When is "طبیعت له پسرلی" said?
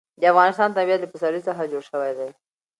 0.77-1.41